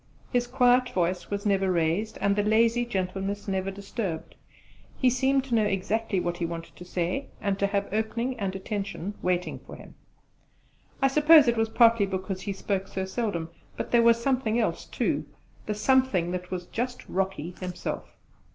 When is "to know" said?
5.43-5.65